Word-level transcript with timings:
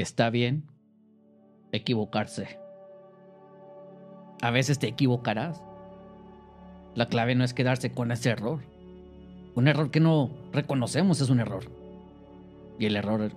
Está 0.00 0.30
bien 0.30 0.64
equivocarse. 1.72 2.58
A 4.40 4.50
veces 4.50 4.78
te 4.78 4.86
equivocarás. 4.86 5.62
La 6.94 7.08
clave 7.08 7.34
no 7.34 7.44
es 7.44 7.52
quedarse 7.52 7.92
con 7.92 8.10
ese 8.10 8.30
error. 8.30 8.60
Un 9.54 9.68
error 9.68 9.90
que 9.90 10.00
no 10.00 10.30
reconocemos 10.52 11.20
es 11.20 11.28
un 11.28 11.38
error. 11.38 11.64
Y 12.78 12.86
el 12.86 12.96
error 12.96 13.30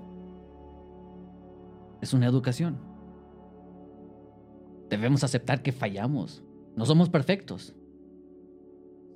es 1.99 2.13
una 2.13 2.27
educación. 2.27 2.79
Debemos 4.89 5.25
aceptar 5.25 5.63
que 5.63 5.73
fallamos. 5.73 6.45
No 6.77 6.85
somos 6.85 7.09
perfectos. 7.09 7.75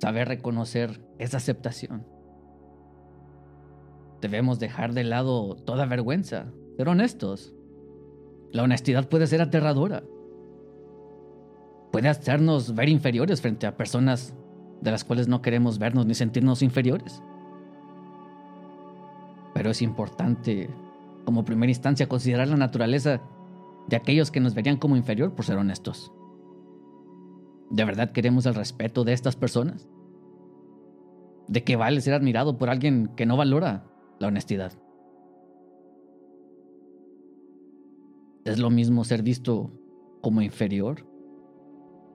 Saber 0.02 0.28
reconocer 0.28 1.00
esa 1.18 1.38
aceptación. 1.38 2.06
Debemos 4.20 4.58
dejar 4.58 4.92
de 4.92 5.04
lado 5.04 5.56
toda 5.64 5.86
vergüenza, 5.86 6.52
ser 6.78 6.88
honestos. 6.88 7.52
La 8.52 8.62
honestidad 8.62 9.08
puede 9.08 9.26
ser 9.26 9.42
aterradora. 9.42 10.04
Puede 11.90 12.08
hacernos 12.08 12.72
ver 12.76 12.88
inferiores 12.88 13.42
frente 13.42 13.66
a 13.66 13.76
personas 13.76 14.32
de 14.80 14.92
las 14.92 15.02
cuales 15.02 15.26
no 15.26 15.42
queremos 15.42 15.80
vernos 15.80 16.06
ni 16.06 16.14
sentirnos 16.14 16.62
inferiores. 16.62 17.20
Pero 19.54 19.70
es 19.70 19.82
importante, 19.82 20.70
como 21.24 21.44
primera 21.44 21.70
instancia, 21.70 22.08
considerar 22.08 22.46
la 22.46 22.56
naturaleza 22.56 23.22
de 23.88 23.96
aquellos 23.96 24.30
que 24.30 24.38
nos 24.38 24.54
verían 24.54 24.76
como 24.76 24.96
inferior 24.96 25.34
por 25.34 25.44
ser 25.44 25.58
honestos. 25.58 26.12
¿De 27.70 27.84
verdad 27.84 28.12
queremos 28.12 28.46
el 28.46 28.54
respeto 28.54 29.02
de 29.02 29.14
estas 29.14 29.34
personas? 29.34 29.88
¿De 31.48 31.64
qué 31.64 31.74
vale 31.74 32.00
ser 32.02 32.14
admirado 32.14 32.56
por 32.56 32.70
alguien 32.70 33.10
que 33.16 33.26
no 33.26 33.36
valora 33.36 33.84
la 34.20 34.28
honestidad? 34.28 34.74
¿Es 38.44 38.58
lo 38.58 38.70
mismo 38.70 39.04
ser 39.04 39.22
visto 39.22 39.70
como 40.22 40.42
inferior? 40.42 41.06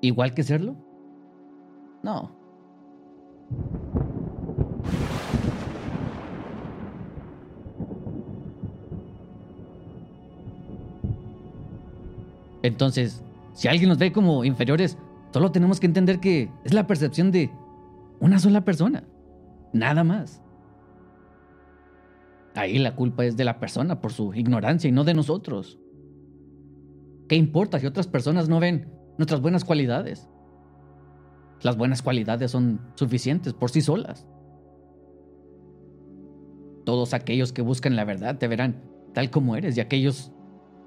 ¿Igual 0.01 0.33
que 0.33 0.43
serlo? 0.43 0.75
No. 2.03 2.43
Entonces, 12.63 13.21
si 13.53 13.67
alguien 13.67 13.89
nos 13.89 13.97
ve 13.97 14.11
como 14.11 14.43
inferiores, 14.45 14.97
solo 15.31 15.51
tenemos 15.51 15.79
que 15.79 15.85
entender 15.85 16.19
que 16.19 16.49
es 16.63 16.73
la 16.73 16.87
percepción 16.87 17.31
de 17.31 17.51
una 18.19 18.39
sola 18.39 18.63
persona. 18.63 19.03
Nada 19.73 20.03
más. 20.03 20.41
Ahí 22.55 22.77
la 22.79 22.95
culpa 22.95 23.25
es 23.25 23.35
de 23.35 23.43
la 23.43 23.59
persona 23.59 23.99
por 23.99 24.13
su 24.13 24.33
ignorancia 24.33 24.87
y 24.87 24.91
no 24.91 25.03
de 25.03 25.13
nosotros. 25.13 25.79
¿Qué 27.33 27.37
importa 27.37 27.79
si 27.79 27.87
otras 27.87 28.05
personas 28.05 28.47
no 28.47 28.59
ven 28.59 28.93
nuestras 29.17 29.41
buenas 29.41 29.65
cualidades? 29.65 30.29
Las 31.63 31.77
buenas 31.77 32.03
cualidades 32.03 32.51
son 32.51 32.79
suficientes 32.93 33.53
por 33.55 33.71
sí 33.71 33.81
solas. 33.81 34.27
Todos 36.85 37.15
aquellos 37.15 37.51
que 37.51 37.63
buscan 37.63 37.95
la 37.95 38.05
verdad 38.05 38.37
te 38.37 38.47
verán 38.47 38.83
tal 39.15 39.31
como 39.31 39.55
eres 39.55 39.75
y 39.75 39.81
aquellos 39.81 40.31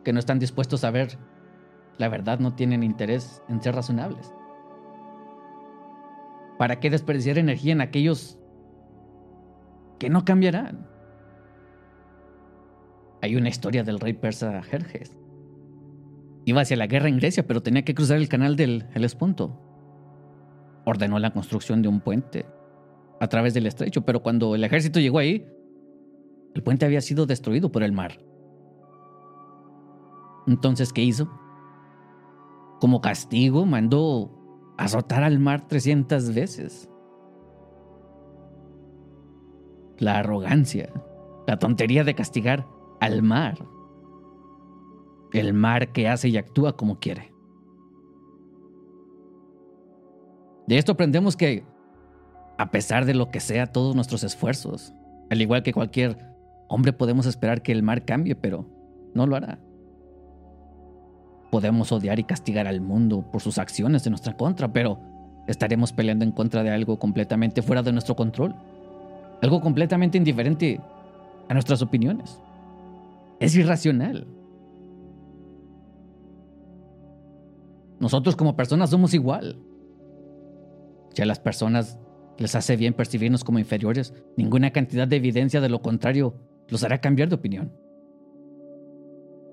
que 0.04 0.12
no 0.12 0.20
están 0.20 0.38
dispuestos 0.38 0.84
a 0.84 0.92
ver 0.92 1.18
la 1.98 2.08
verdad 2.08 2.38
no 2.38 2.54
tienen 2.54 2.84
interés 2.84 3.42
en 3.48 3.60
ser 3.60 3.74
razonables. 3.74 4.32
¿Para 6.58 6.78
qué 6.78 6.90
desperdiciar 6.90 7.38
energía 7.38 7.72
en 7.72 7.80
aquellos 7.80 8.38
que 9.98 10.10
no 10.10 10.24
cambiarán? 10.24 10.86
Hay 13.20 13.34
una 13.34 13.48
historia 13.48 13.82
del 13.82 13.98
rey 13.98 14.12
persa 14.12 14.62
Jerjes. 14.62 15.25
Iba 16.46 16.60
hacia 16.60 16.76
la 16.76 16.86
guerra 16.86 17.08
en 17.08 17.16
Grecia, 17.16 17.44
pero 17.44 17.60
tenía 17.60 17.82
que 17.82 17.94
cruzar 17.94 18.18
el 18.18 18.28
canal 18.28 18.54
del 18.54 18.86
Helesponto. 18.94 19.60
Ordenó 20.84 21.18
la 21.18 21.32
construcción 21.32 21.82
de 21.82 21.88
un 21.88 22.00
puente 22.00 22.46
a 23.18 23.26
través 23.26 23.52
del 23.52 23.66
estrecho, 23.66 24.02
pero 24.02 24.22
cuando 24.22 24.54
el 24.54 24.62
ejército 24.62 25.00
llegó 25.00 25.18
ahí, 25.18 25.44
el 26.54 26.62
puente 26.62 26.86
había 26.86 27.00
sido 27.00 27.26
destruido 27.26 27.72
por 27.72 27.82
el 27.82 27.90
mar. 27.90 28.20
Entonces, 30.46 30.92
¿qué 30.92 31.02
hizo? 31.02 31.28
Como 32.80 33.00
castigo, 33.00 33.66
mandó 33.66 34.30
azotar 34.78 35.24
al 35.24 35.40
mar 35.40 35.66
300 35.66 36.32
veces. 36.32 36.88
La 39.98 40.18
arrogancia, 40.18 40.92
la 41.48 41.58
tontería 41.58 42.04
de 42.04 42.14
castigar 42.14 42.68
al 43.00 43.22
mar. 43.22 43.58
El 45.32 45.52
mar 45.52 45.92
que 45.92 46.08
hace 46.08 46.28
y 46.28 46.36
actúa 46.36 46.76
como 46.76 46.98
quiere. 46.98 47.32
De 50.66 50.78
esto 50.78 50.92
aprendemos 50.92 51.36
que, 51.36 51.64
a 52.58 52.70
pesar 52.70 53.04
de 53.04 53.14
lo 53.14 53.30
que 53.30 53.40
sea 53.40 53.66
todos 53.66 53.94
nuestros 53.94 54.24
esfuerzos, 54.24 54.92
al 55.30 55.40
igual 55.40 55.62
que 55.62 55.72
cualquier 55.72 56.18
hombre 56.68 56.92
podemos 56.92 57.26
esperar 57.26 57.62
que 57.62 57.72
el 57.72 57.82
mar 57.82 58.04
cambie, 58.04 58.34
pero 58.34 58.66
no 59.14 59.26
lo 59.26 59.36
hará. 59.36 59.60
Podemos 61.50 61.92
odiar 61.92 62.18
y 62.18 62.24
castigar 62.24 62.66
al 62.66 62.80
mundo 62.80 63.24
por 63.30 63.40
sus 63.40 63.58
acciones 63.58 64.04
en 64.06 64.12
nuestra 64.12 64.36
contra, 64.36 64.72
pero 64.72 64.98
estaremos 65.46 65.92
peleando 65.92 66.24
en 66.24 66.32
contra 66.32 66.62
de 66.62 66.70
algo 66.70 66.98
completamente 66.98 67.62
fuera 67.62 67.82
de 67.82 67.92
nuestro 67.92 68.16
control. 68.16 68.54
Algo 69.42 69.60
completamente 69.60 70.18
indiferente 70.18 70.80
a 71.48 71.54
nuestras 71.54 71.82
opiniones. 71.82 72.40
Es 73.38 73.54
irracional. 73.54 74.26
Nosotros 77.98 78.36
como 78.36 78.56
personas 78.56 78.90
somos 78.90 79.14
igual. 79.14 79.58
Si 81.14 81.22
a 81.22 81.26
las 81.26 81.40
personas 81.40 81.98
les 82.38 82.54
hace 82.54 82.76
bien 82.76 82.94
percibirnos 82.94 83.44
como 83.44 83.58
inferiores, 83.58 84.12
ninguna 84.36 84.70
cantidad 84.70 85.08
de 85.08 85.16
evidencia 85.16 85.60
de 85.60 85.68
lo 85.68 85.80
contrario 85.80 86.34
los 86.68 86.84
hará 86.84 87.00
cambiar 87.00 87.28
de 87.28 87.36
opinión. 87.36 87.72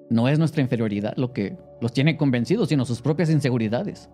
No 0.09 0.27
es 0.27 0.37
nuestra 0.37 0.61
inferioridad 0.61 1.13
lo 1.15 1.31
que 1.31 1.57
los 1.79 1.93
tiene 1.93 2.17
convencidos, 2.17 2.69
sino 2.69 2.85
sus 2.85 3.01
propias 3.01 3.29
inseguridades. 3.29 4.09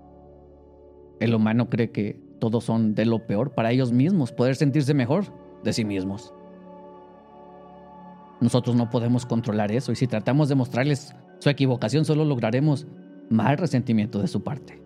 El 1.19 1.33
humano 1.33 1.69
cree 1.69 1.91
que 1.91 2.21
todos 2.39 2.63
son 2.63 2.95
de 2.95 3.05
lo 3.05 3.25
peor 3.25 3.53
para 3.53 3.71
ellos 3.71 3.91
mismos, 3.91 4.31
poder 4.31 4.55
sentirse 4.55 4.93
mejor 4.93 5.25
de 5.63 5.73
sí 5.73 5.83
mismos. 5.83 6.33
Nosotros 8.39 8.75
no 8.75 8.89
podemos 8.89 9.25
controlar 9.25 9.71
eso 9.71 9.91
y 9.91 9.95
si 9.95 10.07
tratamos 10.07 10.47
de 10.47 10.55
mostrarles 10.55 11.13
su 11.39 11.49
equivocación 11.49 12.05
solo 12.05 12.23
lograremos 12.23 12.87
más 13.29 13.59
resentimiento 13.59 14.21
de 14.21 14.27
su 14.27 14.43
parte. 14.43 14.81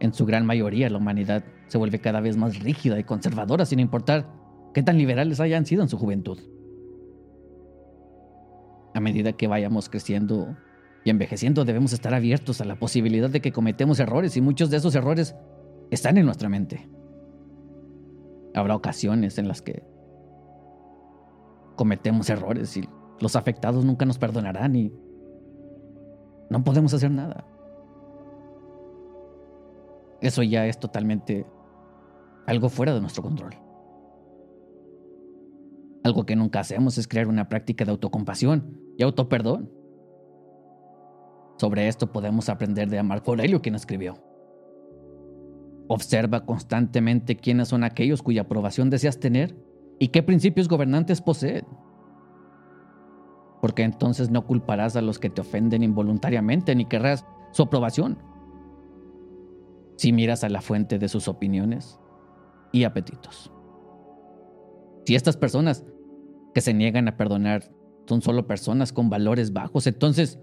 En 0.00 0.12
su 0.12 0.26
gran 0.26 0.46
mayoría 0.46 0.90
la 0.90 0.98
humanidad 0.98 1.44
se 1.66 1.78
vuelve 1.78 2.00
cada 2.00 2.20
vez 2.20 2.36
más 2.36 2.58
rígida 2.60 2.98
y 2.98 3.04
conservadora 3.04 3.64
sin 3.66 3.80
importar 3.80 4.26
qué 4.72 4.82
tan 4.82 4.98
liberales 4.98 5.40
hayan 5.40 5.66
sido 5.66 5.82
en 5.82 5.88
su 5.88 5.98
juventud. 5.98 6.38
A 8.94 9.00
medida 9.00 9.32
que 9.32 9.48
vayamos 9.48 9.88
creciendo 9.88 10.56
y 11.04 11.10
envejeciendo 11.10 11.64
debemos 11.64 11.92
estar 11.92 12.14
abiertos 12.14 12.60
a 12.60 12.64
la 12.64 12.78
posibilidad 12.78 13.30
de 13.30 13.40
que 13.40 13.52
cometemos 13.52 14.00
errores 14.00 14.36
y 14.36 14.40
muchos 14.40 14.70
de 14.70 14.76
esos 14.78 14.94
errores 14.94 15.34
están 15.90 16.18
en 16.18 16.26
nuestra 16.26 16.48
mente. 16.48 16.88
Habrá 18.54 18.74
ocasiones 18.74 19.38
en 19.38 19.48
las 19.48 19.62
que 19.62 19.82
cometemos 21.76 22.28
errores 22.28 22.76
y 22.76 22.88
los 23.20 23.36
afectados 23.36 23.84
nunca 23.84 24.04
nos 24.04 24.18
perdonarán 24.18 24.74
y 24.74 24.92
no 26.50 26.64
podemos 26.64 26.94
hacer 26.94 27.10
nada. 27.10 27.44
Eso 30.20 30.42
ya 30.42 30.66
es 30.66 30.78
totalmente 30.78 31.46
algo 32.46 32.68
fuera 32.68 32.94
de 32.94 33.00
nuestro 33.00 33.22
control. 33.22 33.54
Algo 36.02 36.24
que 36.24 36.36
nunca 36.36 36.60
hacemos 36.60 36.96
es 36.98 37.06
crear 37.06 37.28
una 37.28 37.48
práctica 37.48 37.84
de 37.84 37.90
autocompasión 37.90 38.80
y 38.96 39.02
autoperdón. 39.02 39.70
Sobre 41.58 41.88
esto 41.88 42.12
podemos 42.12 42.48
aprender 42.48 42.88
de 42.88 43.02
Marco 43.02 43.32
Aurelio, 43.32 43.60
quien 43.60 43.74
escribió. 43.74 44.14
Observa 45.88 46.46
constantemente 46.46 47.36
quiénes 47.36 47.68
son 47.68 47.84
aquellos 47.84 48.22
cuya 48.22 48.42
aprobación 48.42 48.90
deseas 48.90 49.20
tener 49.20 49.56
y 49.98 50.08
qué 50.08 50.22
principios 50.22 50.68
gobernantes 50.68 51.20
poseen. 51.20 51.66
Porque 53.60 53.82
entonces 53.82 54.30
no 54.30 54.46
culparás 54.46 54.96
a 54.96 55.02
los 55.02 55.18
que 55.18 55.30
te 55.30 55.40
ofenden 55.40 55.82
involuntariamente 55.82 56.74
ni 56.74 56.84
querrás 56.84 57.24
su 57.52 57.62
aprobación. 57.62 58.18
Si 59.96 60.12
miras 60.12 60.44
a 60.44 60.48
la 60.48 60.60
fuente 60.60 60.98
de 60.98 61.08
sus 61.08 61.26
opiniones 61.26 61.98
y 62.72 62.84
apetitos. 62.84 63.52
Si 65.04 65.14
estas 65.14 65.36
personas 65.36 65.84
que 66.54 66.60
se 66.60 66.74
niegan 66.74 67.08
a 67.08 67.16
perdonar 67.16 67.72
son 68.06 68.22
solo 68.22 68.46
personas 68.46 68.92
con 68.92 69.10
valores 69.10 69.52
bajos, 69.52 69.86
entonces 69.86 70.38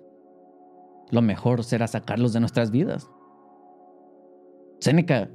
lo 1.12 1.22
mejor 1.22 1.64
será 1.64 1.88
sacarlos 1.88 2.34
de 2.34 2.40
nuestras 2.40 2.72
vidas. 2.72 3.10
Séneca 4.80 5.32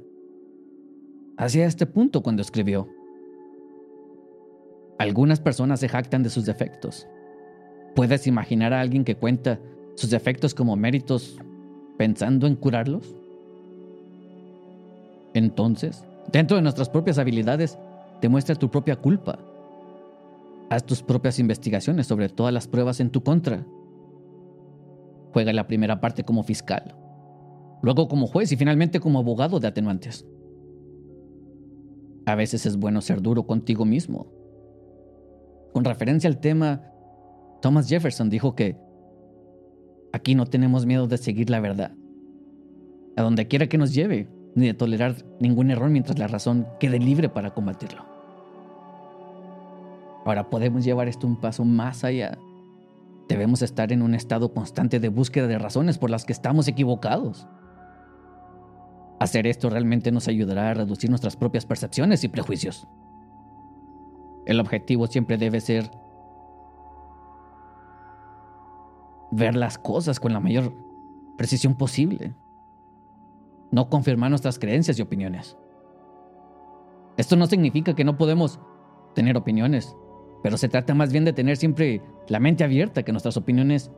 hacía 1.37 1.65
este 1.65 1.85
punto 1.85 2.21
cuando 2.21 2.41
escribió, 2.41 2.87
algunas 4.99 5.39
personas 5.39 5.79
se 5.79 5.89
jactan 5.89 6.23
de 6.23 6.29
sus 6.29 6.45
defectos, 6.45 7.07
¿Puedes 7.95 8.27
imaginar 8.27 8.73
a 8.73 8.81
alguien 8.81 9.03
que 9.03 9.15
cuenta 9.15 9.59
sus 9.95 10.09
defectos 10.09 10.53
como 10.53 10.75
méritos 10.75 11.37
pensando 11.97 12.47
en 12.47 12.55
curarlos? 12.55 13.15
Entonces, 15.33 16.05
dentro 16.31 16.57
de 16.57 16.63
nuestras 16.63 16.89
propias 16.89 17.17
habilidades, 17.17 17.77
demuestra 18.21 18.55
tu 18.55 18.69
propia 18.69 18.95
culpa. 18.95 19.39
Haz 20.69 20.85
tus 20.85 21.01
propias 21.03 21.39
investigaciones 21.39 22.07
sobre 22.07 22.29
todas 22.29 22.53
las 22.53 22.67
pruebas 22.67 22.99
en 22.99 23.09
tu 23.09 23.23
contra. 23.23 23.65
Juega 25.33 25.51
la 25.53 25.67
primera 25.67 25.99
parte 25.99 26.23
como 26.23 26.43
fiscal, 26.43 26.95
luego 27.81 28.07
como 28.07 28.27
juez 28.27 28.51
y 28.51 28.57
finalmente 28.57 28.99
como 28.99 29.19
abogado 29.19 29.59
de 29.59 29.67
atenuantes. 29.67 30.25
A 32.25 32.35
veces 32.35 32.65
es 32.65 32.77
bueno 32.77 33.01
ser 33.01 33.21
duro 33.21 33.43
contigo 33.43 33.85
mismo. 33.85 34.27
Con 35.73 35.83
referencia 35.85 36.29
al 36.29 36.39
tema, 36.39 36.90
Thomas 37.61 37.87
Jefferson 37.87 38.29
dijo 38.29 38.55
que 38.55 38.77
aquí 40.13 40.35
no 40.35 40.45
tenemos 40.45 40.85
miedo 40.85 41.07
de 41.07 41.17
seguir 41.17 41.49
la 41.49 41.59
verdad, 41.59 41.93
a 43.15 43.21
donde 43.21 43.47
quiera 43.47 43.67
que 43.67 43.77
nos 43.77 43.93
lleve, 43.93 44.29
ni 44.55 44.67
de 44.67 44.73
tolerar 44.73 45.15
ningún 45.39 45.71
error 45.71 45.89
mientras 45.89 46.19
la 46.19 46.27
razón 46.27 46.67
quede 46.79 46.99
libre 46.99 47.29
para 47.29 47.53
combatirlo. 47.53 48.03
Ahora 50.25 50.49
podemos 50.49 50.83
llevar 50.83 51.07
esto 51.07 51.27
un 51.27 51.39
paso 51.39 51.65
más 51.65 52.03
allá. 52.03 52.37
Debemos 53.27 53.61
estar 53.61 53.91
en 53.91 54.01
un 54.01 54.13
estado 54.13 54.53
constante 54.53 54.99
de 54.99 55.09
búsqueda 55.09 55.47
de 55.47 55.57
razones 55.57 55.97
por 55.97 56.09
las 56.09 56.25
que 56.25 56.33
estamos 56.33 56.67
equivocados. 56.67 57.47
Hacer 59.19 59.47
esto 59.47 59.69
realmente 59.69 60.11
nos 60.11 60.27
ayudará 60.27 60.71
a 60.71 60.73
reducir 60.73 61.09
nuestras 61.09 61.35
propias 61.35 61.65
percepciones 61.65 62.23
y 62.23 62.27
prejuicios. 62.27 62.87
El 64.45 64.59
objetivo 64.59 65.07
siempre 65.07 65.37
debe 65.37 65.61
ser 65.61 65.89
ver 69.31 69.55
las 69.55 69.77
cosas 69.77 70.19
con 70.19 70.33
la 70.33 70.39
mayor 70.39 70.73
precisión 71.37 71.75
posible 71.75 72.35
no 73.71 73.89
confirmar 73.89 74.29
nuestras 74.29 74.59
creencias 74.59 74.99
y 74.99 75.01
opiniones. 75.01 75.57
Esto 77.17 77.35
no 77.35 77.47
significa 77.47 77.95
que 77.95 78.03
no 78.03 78.17
podemos 78.17 78.59
tener 79.15 79.37
opiniones, 79.37 79.95
pero 80.43 80.57
se 80.57 80.69
trata 80.69 80.93
más 80.93 81.11
bien 81.11 81.25
de 81.25 81.33
tener 81.33 81.57
siempre 81.57 82.01
la 82.27 82.39
mente 82.39 82.63
abierta, 82.63 83.03
que 83.03 83.11
nuestras 83.11 83.37
opiniones 83.37 83.91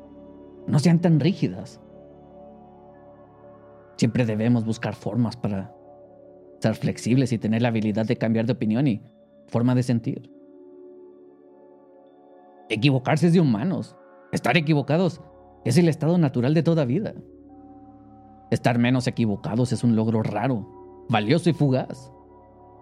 no 0.67 0.79
sean 0.79 0.99
tan 0.99 1.19
rígidas. 1.19 1.81
Siempre 3.97 4.25
debemos 4.25 4.65
buscar 4.65 4.95
formas 4.95 5.35
para 5.35 5.75
ser 6.59 6.75
flexibles 6.75 7.31
y 7.31 7.37
tener 7.37 7.61
la 7.61 7.67
habilidad 7.69 8.05
de 8.05 8.15
cambiar 8.15 8.45
de 8.45 8.53
opinión 8.53 8.87
y 8.87 9.01
forma 9.47 9.75
de 9.75 9.83
sentir. 9.83 10.31
Equivocarse 12.69 13.27
es 13.27 13.33
de 13.33 13.39
humanos. 13.39 13.95
Estar 14.33 14.57
equivocados 14.57 15.21
es 15.63 15.77
el 15.77 15.87
estado 15.87 16.17
natural 16.17 16.55
de 16.55 16.63
toda 16.63 16.85
vida. 16.85 17.13
Estar 18.49 18.79
menos 18.79 19.05
equivocados 19.05 19.71
es 19.71 19.83
un 19.83 19.95
logro 19.95 20.23
raro, 20.23 21.05
valioso 21.07 21.51
y 21.51 21.53
fugaz. 21.53 22.11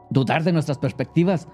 Dudar 0.10 0.46
de 0.46 0.54
nuestras 0.54 0.78
perspectivas, 0.78 1.50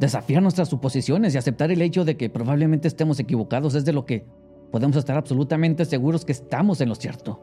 desafiar 0.00 0.42
nuestras 0.42 0.70
suposiciones 0.70 1.34
y 1.34 1.38
aceptar 1.38 1.70
el 1.70 1.82
hecho 1.82 2.06
de 2.06 2.16
que 2.16 2.30
probablemente 2.30 2.88
estemos 2.88 3.20
equivocados 3.20 3.74
es 3.74 3.84
de 3.84 3.92
lo 3.92 4.06
que 4.06 4.26
podemos 4.72 4.96
estar 4.96 5.18
absolutamente 5.18 5.84
seguros 5.84 6.24
que 6.24 6.32
estamos 6.32 6.80
en 6.80 6.88
lo 6.88 6.94
cierto. 6.94 7.42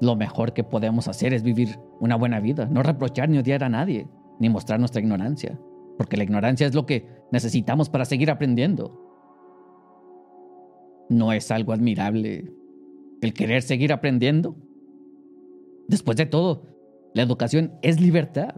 Lo 0.00 0.16
mejor 0.16 0.54
que 0.54 0.64
podemos 0.64 1.08
hacer 1.08 1.34
es 1.34 1.42
vivir 1.42 1.78
una 2.00 2.16
buena 2.16 2.40
vida, 2.40 2.64
no 2.70 2.82
reprochar 2.82 3.28
ni 3.28 3.36
odiar 3.36 3.64
a 3.64 3.68
nadie, 3.68 4.08
ni 4.40 4.48
mostrar 4.48 4.80
nuestra 4.80 5.02
ignorancia, 5.02 5.58
porque 5.96 6.16
la 6.16 6.24
ignorancia 6.24 6.66
es 6.66 6.74
lo 6.74 6.86
que 6.86 7.06
necesitamos 7.30 7.88
para 7.88 8.04
seguir 8.04 8.30
aprendiendo. 8.30 9.00
No 11.08 11.32
es 11.32 11.50
algo 11.50 11.72
admirable 11.72 12.52
el 13.20 13.34
querer 13.34 13.62
seguir 13.62 13.92
aprendiendo. 13.92 14.56
Después 15.88 16.16
de 16.16 16.26
todo, 16.26 16.66
la 17.14 17.22
educación 17.22 17.72
es 17.82 18.00
libertad. 18.00 18.54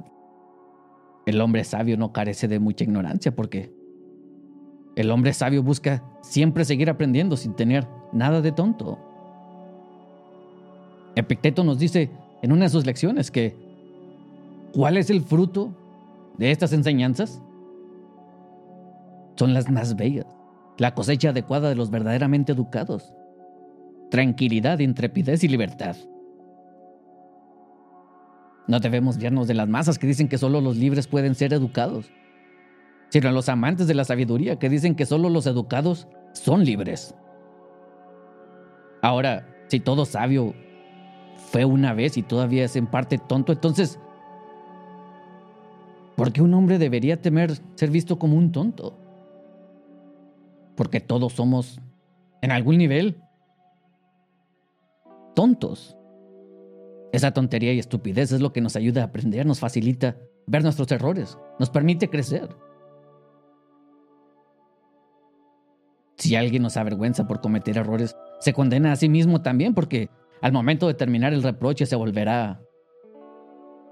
El 1.27 1.41
hombre 1.41 1.65
sabio 1.65 1.97
no 1.97 2.13
carece 2.13 2.49
de 2.49 2.59
mucha 2.59 2.85
ignorancia 2.85 3.35
porque 3.35 3.73
el 4.97 5.11
hombre 5.11 5.33
sabio 5.33 5.63
busca 5.63 6.03
siempre 6.23 6.65
seguir 6.65 6.89
aprendiendo 6.89 7.37
sin 7.37 7.55
tener 7.55 7.87
nada 8.13 8.41
de 8.41 8.53
tonto. 8.53 8.99
Epicteto 11.17 11.65
nos 11.65 11.79
dice 11.79 12.11
en 12.43 12.53
una 12.53 12.65
de 12.65 12.71
sus 12.71 12.87
lecciones 12.87 13.31
que 13.31 13.55
¿cuál 14.73 14.97
es 14.97 15.11
el 15.11 15.23
fruto 15.23 15.75
de 16.39 16.51
estas 16.51 16.73
enseñanzas? 16.73 17.43
Son 19.37 19.55
las 19.55 19.71
más 19.71 19.97
bellas, 19.97 20.27
la 20.79 20.95
cosecha 20.95 21.31
adecuada 21.31 21.69
de 21.69 21.75
los 21.75 21.91
verdaderamente 21.91 22.53
educados 22.53 23.13
tranquilidad, 24.11 24.79
intrepidez 24.79 25.45
y 25.45 25.49
libertad. 25.49 25.97
No 28.69 28.81
debemos 28.81 29.19
guiarnos 29.19 29.47
de 29.47 29.55
las 29.55 29.69
masas 29.69 29.99
que 29.99 30.07
dicen 30.07 30.29
que 30.29 30.39
solo 30.39 30.61
los 30.61 30.77
libres 30.77 31.07
pueden 31.07 31.35
ser 31.35 31.53
educados, 31.53 32.11
sino 33.11 33.29
a 33.29 33.33
los 33.33 33.49
amantes 33.49 33.87
de 33.87 33.95
la 33.95 34.05
sabiduría 34.05 34.59
que 34.59 34.69
dicen 34.69 34.95
que 34.97 35.07
solo 35.07 35.29
los 35.31 35.47
educados 35.47 36.09
son 36.33 36.65
libres. 36.65 37.15
Ahora, 39.03 39.47
si 39.69 39.79
todo 39.79 40.05
sabio 40.05 40.55
fue 41.37 41.65
una 41.65 41.93
vez 41.93 42.17
y 42.17 42.23
todavía 42.23 42.65
es 42.65 42.75
en 42.75 42.87
parte 42.87 43.19
tonto, 43.19 43.53
entonces, 43.53 44.01
¿por 46.17 46.33
qué 46.33 46.43
un 46.43 46.55
hombre 46.55 46.79
debería 46.79 47.21
temer 47.21 47.53
ser 47.75 47.91
visto 47.91 48.19
como 48.19 48.37
un 48.37 48.53
tonto? 48.53 48.99
Porque 50.75 51.01
todos 51.01 51.35
somos, 51.35 51.81
en 52.43 52.51
algún 52.51 52.79
nivel, 52.79 53.21
tontos. 55.35 55.97
Esa 57.13 57.33
tontería 57.33 57.73
y 57.73 57.79
estupidez 57.79 58.33
es 58.33 58.41
lo 58.41 58.53
que 58.53 58.61
nos 58.61 58.77
ayuda 58.77 59.03
a 59.03 59.07
aprender, 59.07 59.47
nos 59.47 59.61
facilita 59.61 60.17
ver 60.47 60.63
nuestros 60.63 60.91
errores, 60.91 61.39
nos 61.59 61.71
permite 61.71 62.11
crecer. 62.11 62.49
Si 66.17 66.35
alguien 66.35 66.63
nos 66.63 66.77
avergüenza 66.77 67.29
por 67.29 67.41
cometer 67.41 67.77
errores, 67.77 68.17
se 68.41 68.53
condena 68.53 68.93
a 68.93 68.97
sí 68.97 69.09
mismo 69.09 69.43
también 69.43 69.75
porque 69.75 70.09
al 70.41 70.53
momento 70.53 70.87
de 70.87 70.95
terminar 70.95 71.33
el 71.33 71.43
reproche 71.43 71.87
se 71.87 71.97
volverá 71.97 72.63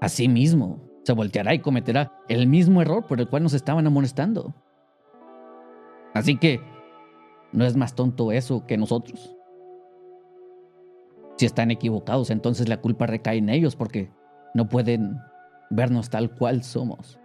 a 0.01 0.09
sí 0.09 0.27
mismo, 0.27 0.94
se 1.05 1.13
volteará 1.13 1.53
y 1.53 1.59
cometerá 1.59 2.11
el 2.27 2.47
mismo 2.47 2.81
error 2.81 3.05
por 3.05 3.19
el 3.19 3.29
cual 3.29 3.43
nos 3.43 3.53
estaban 3.53 3.85
amonestando. 3.85 4.55
Así 6.15 6.37
que 6.37 6.59
no 7.51 7.63
es 7.63 7.77
más 7.77 7.93
tonto 7.93 8.31
eso 8.31 8.65
que 8.65 8.75
nosotros. 8.75 9.35
Si 11.37 11.45
están 11.45 11.69
equivocados, 11.69 12.31
entonces 12.31 12.67
la 12.67 12.81
culpa 12.81 13.05
recae 13.05 13.37
en 13.37 13.49
ellos 13.49 13.75
porque 13.75 14.09
no 14.55 14.67
pueden 14.67 15.19
vernos 15.69 16.09
tal 16.09 16.33
cual 16.33 16.63
somos. 16.63 17.19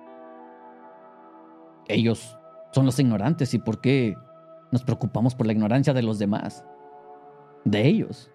Ellos 1.89 2.37
son 2.73 2.85
los 2.85 2.99
ignorantes 2.99 3.55
y 3.55 3.59
por 3.59 3.81
qué 3.81 4.15
nos 4.73 4.85
preocupamos 4.85 5.35
por 5.35 5.47
la 5.47 5.53
ignorancia 5.53 5.95
de 5.95 6.03
los 6.03 6.19
demás, 6.19 6.67
de 7.65 7.87
ellos. 7.87 8.31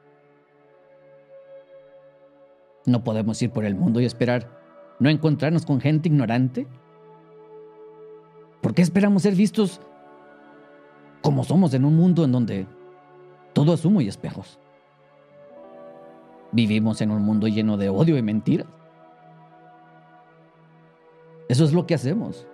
No 2.87 3.03
podemos 3.03 3.39
ir 3.43 3.51
por 3.51 3.63
el 3.63 3.75
mundo 3.75 3.99
y 3.99 4.05
esperar 4.05 4.64
no 4.99 5.09
encontrarnos 5.09 5.65
con 5.65 5.81
gente 5.81 6.09
ignorante. 6.09 6.67
¿Por 8.61 8.73
qué 8.73 8.81
esperamos 8.81 9.23
ser 9.23 9.35
vistos 9.35 9.81
como 11.21 11.43
somos 11.43 11.73
en 11.73 11.85
un 11.85 11.95
mundo 11.95 12.23
en 12.23 12.31
donde 12.31 12.67
todo 13.53 13.73
es 13.73 13.85
humo 13.85 14.01
y 14.01 14.07
espejos? 14.07 14.59
Vivimos 16.51 17.01
en 17.01 17.11
un 17.11 17.21
mundo 17.21 17.47
lleno 17.47 17.77
de 17.77 17.89
odio 17.89 18.17
y 18.17 18.21
mentiras. 18.21 18.67
Eso 21.47 21.63
es 21.63 21.73
lo 21.73 21.85
que 21.85 21.95
hacemos. 21.95 22.47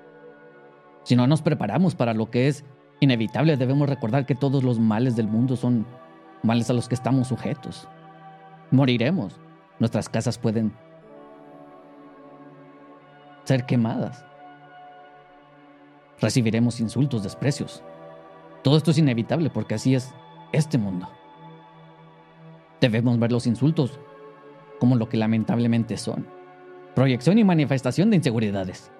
Si 1.03 1.15
no 1.15 1.27
nos 1.27 1.41
preparamos 1.41 1.95
para 1.95 2.13
lo 2.13 2.29
que 2.29 2.47
es 2.47 2.65
inevitable, 2.99 3.57
debemos 3.57 3.89
recordar 3.89 4.25
que 4.25 4.35
todos 4.35 4.63
los 4.63 4.79
males 4.79 5.15
del 5.15 5.27
mundo 5.27 5.55
son 5.55 5.85
males 6.43 6.69
a 6.69 6.73
los 6.73 6.87
que 6.87 6.95
estamos 6.95 7.27
sujetos. 7.27 7.87
Moriremos. 8.71 9.39
Nuestras 9.79 10.09
casas 10.09 10.37
pueden 10.37 10.73
ser 13.43 13.65
quemadas. 13.65 14.25
Recibiremos 16.19 16.79
insultos, 16.79 17.23
desprecios. 17.23 17.83
Todo 18.63 18.77
esto 18.77 18.91
es 18.91 18.97
inevitable 18.97 19.49
porque 19.49 19.75
así 19.75 19.95
es 19.95 20.13
este 20.51 20.77
mundo. 20.77 21.09
Debemos 22.79 23.17
ver 23.19 23.31
los 23.31 23.47
insultos 23.47 23.99
como 24.79 24.95
lo 24.95 25.09
que 25.09 25.17
lamentablemente 25.17 25.97
son. 25.97 26.27
Proyección 26.95 27.37
y 27.37 27.43
manifestación 27.43 28.09
de 28.09 28.17
inseguridades. 28.17 28.91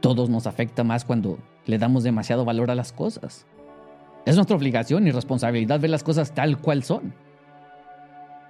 Todos 0.00 0.28
nos 0.28 0.46
afecta 0.46 0.84
más 0.84 1.04
cuando 1.04 1.38
le 1.66 1.78
damos 1.78 2.04
demasiado 2.04 2.44
valor 2.44 2.70
a 2.70 2.74
las 2.74 2.92
cosas. 2.92 3.46
Es 4.26 4.36
nuestra 4.36 4.56
obligación 4.56 5.06
y 5.06 5.10
responsabilidad 5.10 5.80
ver 5.80 5.90
las 5.90 6.02
cosas 6.02 6.32
tal 6.32 6.58
cual 6.58 6.82
son. 6.82 7.14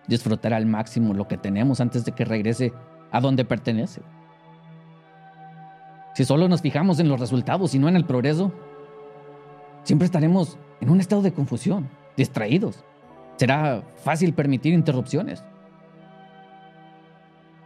Disfrutar 0.07 0.53
al 0.53 0.67
máximo 0.67 1.15
lo 1.15 1.27
que 1.27 1.39
tenemos 1.39 1.81
antes 1.81 2.05
de 2.05 2.13
que 2.13 2.25
regrese 2.25 2.73
a 3.15 3.21
donde 3.21 3.45
pertenece. 3.45 4.03
si 6.15 6.25
solo 6.25 6.49
nos 6.49 6.63
fijamos 6.63 6.99
en 6.99 7.09
los 7.09 7.21
resultados 7.21 7.73
y 7.75 7.79
no 7.79 7.89
en 7.89 7.95
el 7.95 8.05
progreso, 8.05 8.53
siempre 9.85 10.07
estaremos 10.07 10.59
en 10.81 10.91
un 10.91 11.01
estado 11.01 11.23
de 11.23 11.33
confusión, 11.33 11.89
distraídos. 12.17 12.85
Será 13.37 13.85
fácil 14.03 14.35
permitir 14.35 14.75
interrupciones. 14.75 15.45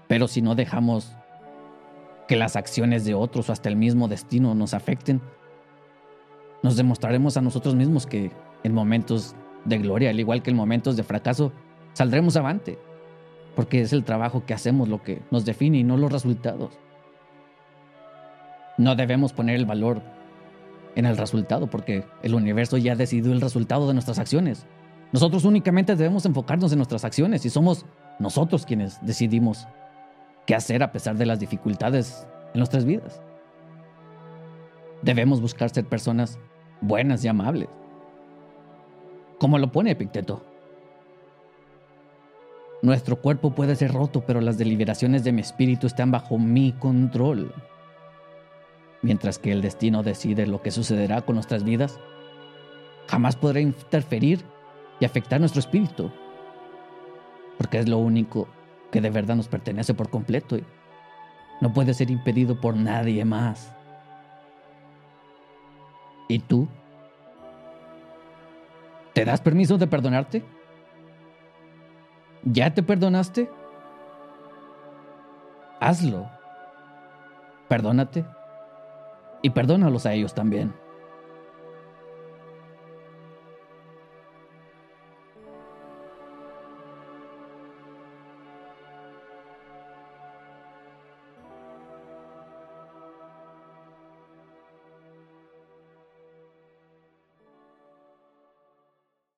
Pero 0.07 0.29
si 0.29 0.43
no 0.43 0.55
dejamos 0.55 1.17
que 2.27 2.37
las 2.37 2.55
acciones 2.55 3.07
de 3.07 3.15
otros 3.15 3.49
o 3.49 3.53
hasta 3.53 3.71
el 3.71 3.77
mismo 3.77 4.07
destino 4.07 4.55
nos 4.55 4.75
afecten, 4.75 5.23
nos 6.63 6.77
demostraremos 6.77 7.39
a 7.39 7.41
nosotros 7.41 7.75
mismos 7.75 8.07
que 8.07 8.33
en 8.65 8.75
momentos 8.75 9.35
de 9.65 9.79
gloria, 9.79 10.11
al 10.11 10.21
igual 10.21 10.43
que 10.43 10.51
en 10.51 10.57
momentos 10.57 10.95
de 10.97 11.05
fracaso, 11.05 11.53
saldremos 11.95 12.37
avante, 12.37 12.79
porque 13.59 13.81
es 13.81 13.93
el 13.93 14.05
trabajo 14.05 14.47
que 14.47 14.55
hacemos 14.55 14.89
lo 14.89 15.03
que 15.03 15.21
nos 15.33 15.45
define 15.45 15.79
y 15.79 15.83
no 15.83 15.97
los 15.97 16.13
resultados. 16.13 16.79
No 18.77 18.95
debemos 18.95 19.33
poner 19.33 19.57
el 19.57 19.67
valor 19.67 20.01
en 20.95 21.07
el 21.07 21.17
resultado, 21.17 21.67
porque 21.67 22.05
el 22.23 22.35
universo 22.35 22.77
ya 22.77 22.93
ha 22.93 22.95
decidido 22.95 23.33
el 23.33 23.41
resultado 23.41 23.89
de 23.89 23.95
nuestras 23.95 24.21
acciones. 24.21 24.65
Nosotros 25.11 25.45
únicamente 25.45 25.97
debemos 25.97 26.25
enfocarnos 26.25 26.71
en 26.71 26.79
nuestras 26.79 27.05
acciones 27.05 27.45
y 27.47 27.51
somos 27.51 27.85
nosotros 28.21 28.65
quienes 28.65 29.05
decidimos 29.05 29.67
qué 30.47 30.55
hacer 30.55 30.85
a 30.85 30.93
pesar 30.93 31.17
de 31.17 31.27
las 31.27 31.41
dificultades 31.41 32.29
en 32.55 32.59
nuestras 32.59 32.85
vidas. 32.85 33.21
Debemos 35.03 35.41
buscar 35.41 35.71
ser 35.71 35.85
personas 35.85 36.39
buenas 36.81 37.25
y 37.25 37.29
amables. 37.29 37.69
Como 39.41 39.59
lo 39.59 39.73
pone 39.73 39.91
Epicteto. 39.91 40.45
Nuestro 42.81 43.17
cuerpo 43.17 43.51
puede 43.51 43.75
ser 43.75 43.93
roto, 43.93 44.23
pero 44.25 44.41
las 44.41 44.57
deliberaciones 44.57 45.25
de 45.25 45.33
mi 45.33 45.41
espíritu 45.41 45.87
están 45.89 46.13
bajo 46.13 46.39
mi 46.39 46.73
control. 46.73 47.53
Mientras 49.03 49.39
que 49.39 49.51
el 49.51 49.63
destino 49.63 50.03
decide 50.03 50.47
lo 50.47 50.63
que 50.63 50.71
sucederá 50.71 51.23
con 51.23 51.35
nuestras 51.35 51.65
vidas, 51.65 51.99
jamás 53.09 53.35
podrá 53.35 53.61
interferir 53.61 54.45
y 55.01 55.05
afectar 55.05 55.41
nuestro 55.41 55.61
espíritu, 55.61 56.13
porque 57.57 57.79
es 57.79 57.89
lo 57.89 57.99
único 57.99 58.49
que 58.93 59.01
de 59.01 59.11
verdad 59.11 59.35
nos 59.35 59.49
pertenece 59.49 59.95
por 59.95 60.09
completo 60.09 60.57
y 60.57 60.65
no 61.61 61.73
puede 61.73 61.95
ser 61.95 62.11
impedido 62.11 62.61
por 62.61 62.77
nadie 62.77 63.25
más. 63.25 63.75
¿Y 66.29 66.39
tú? 66.41 66.69
¿Te 69.15 69.25
das 69.25 69.41
permiso 69.41 69.79
de 69.79 69.87
perdonarte? 69.89 70.58
¿Ya 72.45 72.73
te 72.73 72.83
perdonaste? 72.83 73.51
Hazlo. 75.81 76.29
Perdónate 77.69 78.25
y 79.43 79.51
perdónalos 79.51 80.07
a 80.07 80.13
ellos 80.15 80.35
también. 80.35 80.75